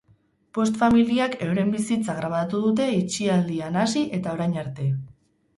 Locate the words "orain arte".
4.39-4.91